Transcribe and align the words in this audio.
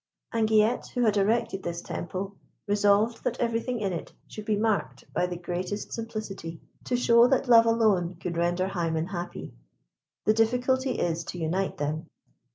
Anguillette, 0.33 0.87
who 0.95 1.03
had 1.03 1.15
erected 1.15 1.61
this 1.61 1.79
temple, 1.83 2.35
resolved 2.65 3.23
that 3.23 3.39
everything 3.39 3.79
in 3.79 3.93
it 3.93 4.11
should 4.27 4.45
be 4.45 4.57
marked 4.57 5.03
by 5.13 5.27
the 5.27 5.37
greatest 5.37 5.93
simplicity, 5.93 6.59
to 6.85 6.97
show 6.97 7.27
that 7.27 7.47
love 7.47 7.67
alone 7.67 8.15
could 8.15 8.35
render 8.35 8.65
Hymen 8.67 9.05
happy. 9.09 9.53
The 10.25 10.33
difficulty 10.33 10.93
is 10.93 11.23
to 11.25 11.37
unite 11.37 11.77
them. 11.77 12.07